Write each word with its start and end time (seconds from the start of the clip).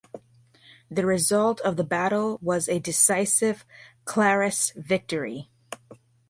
The 0.89 1.05
result 1.05 1.61
of 1.61 1.77
the 1.77 1.83
battle 1.83 2.39
was 2.41 2.67
a 2.67 2.79
decisive 2.79 3.63
Carlist 4.03 4.73
victory. 4.73 5.51